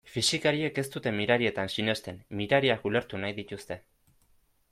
Fisikariek 0.11 0.79
ez 0.81 0.85
dute 0.95 1.13
mirarietan 1.19 1.69
sinesten, 1.75 2.17
mirariak 2.41 2.89
ulertu 2.91 3.21
nahi 3.27 3.39
dituzte. 3.43 3.79